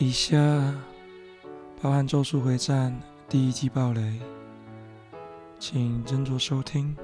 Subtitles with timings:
[0.00, 0.38] 以下
[1.82, 2.92] 包含《咒术回战》
[3.28, 4.20] 第一季暴雷，
[5.58, 6.96] 请斟酌收听。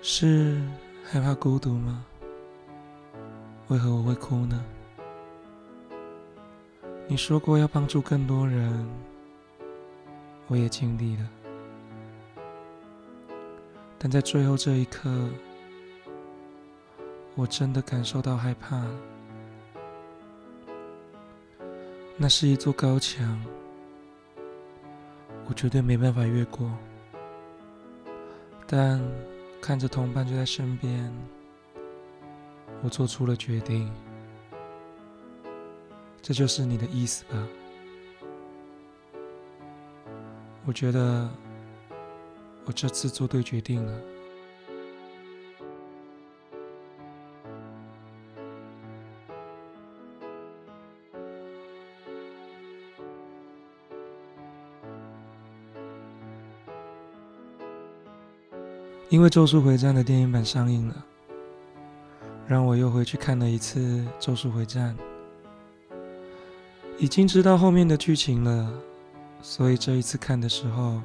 [0.00, 0.58] 是
[1.04, 2.02] 害怕孤独吗？
[3.68, 4.64] 为何我会哭呢？
[7.10, 8.86] 你说过要帮助更多人，
[10.46, 11.28] 我也尽力了，
[13.98, 15.10] 但在最后这一刻，
[17.34, 18.84] 我真的感受到害怕。
[22.18, 23.42] 那是一座高墙，
[25.48, 26.70] 我绝对没办法越过，
[28.66, 29.02] 但。
[29.60, 31.12] 看着同伴就在身边，
[32.80, 33.90] 我做出了决定。
[36.20, 37.48] 这就是你的意思吧？
[40.66, 41.26] 我觉得
[42.66, 44.00] 我这次做对决定了。
[59.08, 61.04] 因为《咒术回战》的电影版上映了，
[62.46, 63.80] 让我又回去看了一次
[64.20, 64.94] 《咒术回战》。
[66.98, 68.72] 已经知道后面的剧情了，
[69.40, 71.00] 所以这一次看的时候，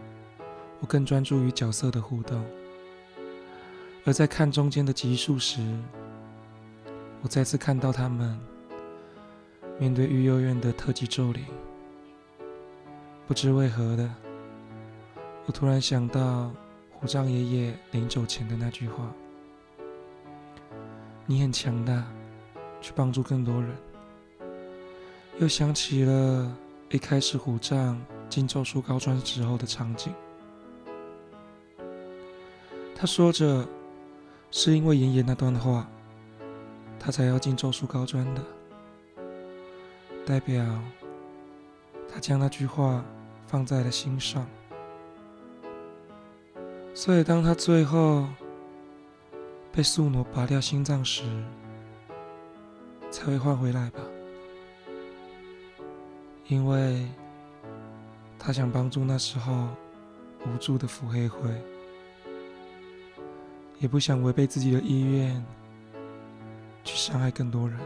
[0.79, 2.43] 我更专注于角色的互动。
[4.03, 5.61] 而在看中间的集数时，
[7.21, 8.37] 我再次看到他们
[9.79, 11.45] 面对育幼院的特级咒灵。
[13.27, 14.09] 不知为何的，
[15.45, 16.51] 我突然想到。
[16.99, 19.13] 虎杖爷爷临走前的那句话
[21.27, 22.01] ：“你很强大，
[22.79, 23.75] 去帮助更多人。”
[25.39, 26.55] 又想起了
[26.89, 27.99] 一开始虎杖
[28.29, 30.13] 进咒术高专时候的场景。
[32.95, 33.67] 他说着
[34.51, 35.87] ：“是因为爷爷那段话，
[36.99, 38.41] 他才要进咒术高专的。”
[40.25, 40.63] 代表
[42.11, 43.03] 他将那句话
[43.45, 44.47] 放在了心上。
[46.93, 48.27] 所以，当他最后
[49.71, 51.23] 被素傩拔掉心脏时，
[53.09, 53.99] 才会换回来吧。
[56.47, 57.05] 因为
[58.37, 59.67] 他想帮助那时候
[60.45, 61.49] 无助的腹黑灰，
[63.79, 65.43] 也不想违背自己的意愿
[66.83, 67.79] 去伤害更多人。